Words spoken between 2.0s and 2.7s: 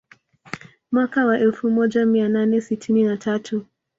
mia nane